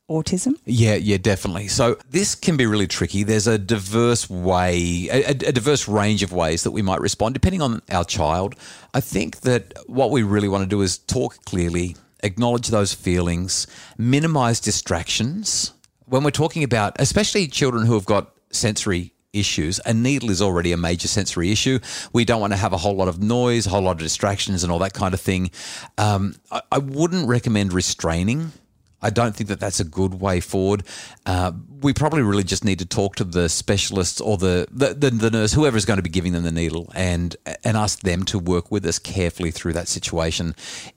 autism? 0.09 0.55
Yeah, 0.65 0.95
yeah, 0.95 1.17
definitely. 1.17 1.67
So 1.67 1.97
this 2.09 2.35
can 2.35 2.57
be 2.57 2.65
really 2.65 2.87
tricky. 2.87 3.23
There's 3.23 3.47
a 3.47 3.57
diverse 3.57 4.29
way, 4.29 5.07
a, 5.11 5.29
a, 5.29 5.33
diverse 5.33 5.87
range 5.87 6.23
of 6.23 6.33
ways 6.33 6.63
that 6.63 6.71
we 6.71 6.81
might 6.81 6.99
respond 6.99 7.35
depending 7.35 7.61
on 7.61 7.81
our 7.89 8.03
child. 8.03 8.55
I 8.93 8.99
think 8.99 9.41
that 9.41 9.73
what 9.87 10.11
we 10.11 10.23
really 10.23 10.49
want 10.49 10.63
to 10.63 10.67
do 10.67 10.81
is 10.81 10.97
talk 10.97 11.45
clearly, 11.45 11.95
acknowledge 12.21 12.67
those 12.67 12.93
feelings, 12.93 13.67
minimize 13.97 14.59
distractions. 14.59 15.73
When 16.05 16.23
we're 16.23 16.31
talking 16.31 16.63
about, 16.63 16.95
especially 16.99 17.47
children 17.47 17.85
who 17.85 17.93
have 17.93 18.05
got 18.05 18.33
sensory 18.51 19.13
issues. 19.33 19.79
A 19.85 19.93
needle 19.93 20.31
is 20.31 20.41
already 20.41 20.71
a 20.71 20.77
major 20.77 21.07
sensory 21.07 21.51
issue. 21.51 21.79
We 22.13 22.25
don't 22.25 22.41
want 22.41 22.53
to 22.53 22.57
have 22.57 22.73
a 22.73 22.77
whole 22.77 22.95
lot 22.95 23.07
of 23.07 23.21
noise, 23.21 23.67
a 23.67 23.69
whole 23.69 23.81
lot 23.81 23.91
of 23.91 23.99
distractions, 23.99 24.63
and 24.63 24.71
all 24.71 24.79
that 24.79 24.93
kind 24.93 25.13
of 25.13 25.21
thing. 25.21 25.51
Um, 25.97 26.35
I, 26.51 26.61
I, 26.71 26.77
wouldn't 26.79 27.27
recommend 27.27 27.73
restraining. 27.73 28.51
I 29.01 29.09
don't 29.09 29.35
think 29.35 29.49
that 29.49 29.59
that's 29.59 29.79
a 29.79 29.83
good 29.83 30.15
way 30.15 30.39
forward. 30.39 30.83
Uh, 31.25 31.53
we 31.81 31.93
probably 31.93 32.21
really 32.21 32.43
just 32.43 32.65
need 32.65 32.79
to 32.79 32.85
talk 32.85 33.15
to 33.15 33.23
the 33.23 33.47
specialists 33.47 34.19
or 34.19 34.37
the, 34.37 34.67
the, 34.71 34.93
the, 34.93 35.09
the 35.09 35.31
nurse, 35.31 35.53
whoever 35.53 35.77
is 35.77 35.85
going 35.85 35.97
to 35.97 36.03
be 36.03 36.09
giving 36.09 36.33
them 36.33 36.43
the 36.43 36.51
needle, 36.51 36.91
and 36.93 37.35
and 37.63 37.77
ask 37.77 38.01
them 38.01 38.23
to 38.25 38.39
work 38.39 38.71
with 38.71 38.85
us 38.85 38.99
carefully 38.99 39.51
through 39.51 39.73
that 39.73 39.87
situation. 39.87 40.55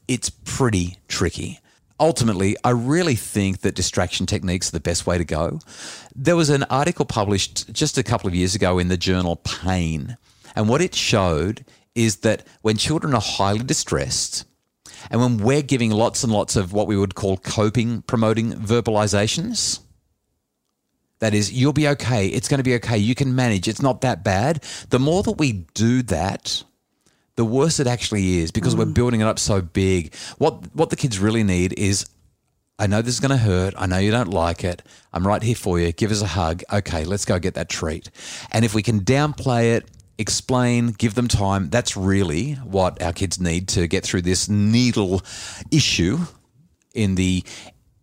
It's 0.09 0.31
pretty 0.31 0.99
tricky 1.09 1.61
ultimately, 2.03 2.57
I 2.65 2.71
really 2.71 3.15
think 3.15 3.61
that 3.61 3.77
distraction 3.77 4.27
techniques 4.27 4.69
are 4.69 4.73
the 4.73 4.81
best 4.81 5.07
way 5.07 5.19
to 5.19 5.25
go. 5.25 5.61
There 6.15 6.35
was 6.35 6.51
an 6.51 6.65
article 6.65 7.05
published 7.05 7.73
just 7.73 7.97
a 7.97 8.03
couple 8.03 8.27
of 8.27 8.35
years 8.35 8.57
ago 8.57 8.81
in 8.81 8.89
the 8.89 8.97
journal 8.97 9.37
Pain, 9.37 10.17
and 10.57 10.69
what 10.69 10.83
it 10.83 10.97
showed 10.97 11.65
is 11.95 12.17
that 12.19 12.45
when 12.63 12.77
children 12.77 13.15
are 13.15 13.21
highly 13.21 13.63
distressed, 13.63 14.45
and 15.11 15.21
when 15.21 15.39
we're 15.39 15.63
giving 15.63 15.91
lots 15.91 16.23
and 16.23 16.33
lots 16.33 16.57
of 16.57 16.73
what 16.73 16.87
we 16.87 16.97
would 16.97 17.15
call 17.15 17.37
coping 17.37 18.03
promoting 18.03 18.53
verbalizations, 18.53 19.81
that 21.21 21.35
is, 21.35 21.53
you'll 21.53 21.73
be 21.73 21.87
okay. 21.89 22.27
It's 22.27 22.49
going 22.49 22.59
to 22.59 22.65
be 22.65 22.75
okay. 22.75 22.99
You 22.99 23.15
can 23.15 23.37
manage. 23.37 23.69
It's 23.69 23.81
not 23.81 24.01
that 24.01 24.25
bad. 24.25 24.63
The 24.91 24.99
more 24.99 25.23
that 25.23 25.39
we 25.39 25.53
do 25.75 26.03
that, 26.03 26.65
the 27.37 27.45
worse 27.45 27.79
it 27.79 27.87
actually 27.87 28.39
is 28.39 28.51
because 28.51 28.75
mm. 28.75 28.79
we're 28.79 28.87
building 28.87 29.21
it 29.21 29.25
up 29.25 29.39
so 29.39 29.63
big. 29.63 30.15
What 30.39 30.75
what 30.75 30.91
the 30.91 30.97
kids 30.97 31.19
really 31.19 31.45
need 31.45 31.79
is 31.79 32.07
I 32.79 32.89
know 32.89 33.03
this 33.03 33.15
is 33.15 33.21
going 33.21 33.31
to 33.31 33.37
hurt. 33.37 33.75
I 33.79 33.87
know 33.87 33.99
you 33.99 34.11
don't 34.11 34.31
like 34.31 34.65
it. 34.65 34.83
I'm 35.13 35.25
right 35.25 35.43
here 35.43 35.55
for 35.55 35.79
you. 35.79 35.93
Give 35.93 36.11
us 36.11 36.23
a 36.23 36.27
hug. 36.27 36.65
Okay, 36.73 37.05
let's 37.05 37.25
go 37.25 37.39
get 37.39 37.55
that 37.55 37.69
treat. 37.69 38.11
And 38.51 38.65
if 38.65 38.75
we 38.75 38.83
can 38.83 39.01
downplay 39.01 39.77
it, 39.77 39.89
explain, 40.23 40.93
give 40.93 41.15
them 41.15 41.29
time, 41.29 41.69
that's 41.69 41.97
really 41.97 42.55
what 42.55 43.03
our 43.03 43.13
kids 43.13 43.39
need 43.39 43.69
to 43.69 43.87
get 43.87 44.05
through 44.05 44.23
this 44.23 44.49
needle 44.49 45.21
issue 45.71 46.19
in 46.95 47.17
the 47.17 47.45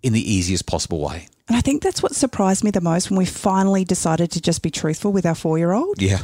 in 0.03 0.13
the 0.13 0.33
easiest 0.33 0.65
possible 0.65 1.01
way. 1.01 1.27
And 1.47 1.57
I 1.57 1.61
think 1.61 1.81
that's 1.81 2.03
what 2.03 2.13
surprised 2.13 2.63
me 2.63 2.71
the 2.71 2.81
most 2.81 3.09
when 3.09 3.17
we 3.17 3.25
finally 3.25 3.83
decided 3.83 4.31
to 4.31 4.41
just 4.41 4.61
be 4.61 4.69
truthful 4.69 5.11
with 5.11 5.25
our 5.25 5.33
4-year-old. 5.33 6.01
Yeah 6.01 6.19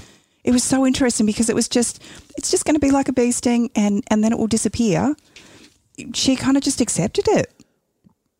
it 0.45 0.51
was 0.51 0.63
so 0.63 0.85
interesting 0.85 1.25
because 1.25 1.49
it 1.49 1.55
was 1.55 1.67
just 1.67 2.01
it's 2.37 2.51
just 2.51 2.63
going 2.65 2.75
to 2.75 2.79
be 2.79 2.91
like 2.91 3.09
a 3.09 3.13
bee 3.13 3.31
sting 3.31 3.69
and 3.75 4.03
and 4.07 4.23
then 4.23 4.31
it 4.31 4.37
will 4.37 4.47
disappear 4.47 5.15
she 6.13 6.35
kind 6.35 6.55
of 6.55 6.63
just 6.63 6.79
accepted 6.79 7.27
it 7.27 7.51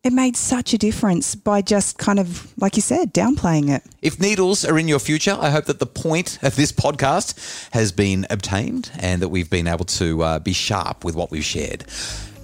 it 0.06 0.12
made 0.12 0.36
such 0.36 0.72
a 0.72 0.78
difference 0.78 1.34
by 1.34 1.60
just 1.60 1.98
kind 1.98 2.20
of 2.20 2.52
like 2.58 2.76
you 2.76 2.82
said 2.82 3.12
downplaying 3.12 3.68
it 3.68 3.82
if 4.02 4.20
needles 4.20 4.64
are 4.64 4.78
in 4.78 4.86
your 4.86 5.00
future 5.00 5.36
i 5.40 5.50
hope 5.50 5.64
that 5.64 5.80
the 5.80 5.86
point 5.86 6.38
of 6.42 6.54
this 6.54 6.70
podcast 6.70 7.68
has 7.72 7.90
been 7.90 8.24
obtained 8.30 8.90
and 9.00 9.20
that 9.20 9.28
we've 9.28 9.50
been 9.50 9.66
able 9.66 9.84
to 9.84 10.22
uh, 10.22 10.38
be 10.38 10.52
sharp 10.52 11.04
with 11.04 11.16
what 11.16 11.30
we've 11.30 11.44
shared 11.44 11.84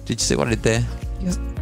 did 0.05 0.19
you 0.19 0.25
see 0.25 0.35
what 0.35 0.47
i 0.47 0.51
did 0.51 0.63
there 0.63 0.85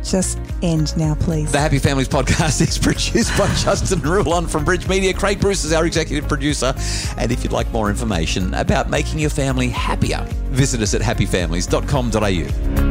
just 0.03 0.39
end 0.63 0.97
now, 0.97 1.13
please. 1.13 1.51
The 1.51 1.59
Happy 1.59 1.77
Families 1.77 2.07
podcast 2.07 2.59
is 2.61 2.77
produced 2.83 3.37
by 3.37 3.45
Justin 3.55 3.99
Ruland 4.01 4.49
from 4.49 4.65
Bridge 4.65 4.87
Media. 4.87 5.13
Craig 5.13 5.39
Bruce 5.39 5.63
is 5.63 5.71
our 5.73 5.85
executive 5.85 6.27
producer. 6.27 6.73
And 7.17 7.31
if 7.31 7.43
you'd 7.43 7.53
like 7.53 7.71
more 7.71 7.91
information 7.91 8.55
about 8.55 8.89
making 8.89 9.19
your 9.19 9.29
family 9.29 9.69
happier, 9.69 10.25
visit 10.49 10.81
us 10.81 10.95
at 10.95 11.01
happyfamilies.com.au. 11.01 12.90